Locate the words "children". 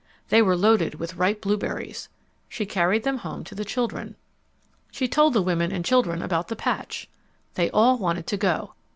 3.63-4.15, 5.85-6.23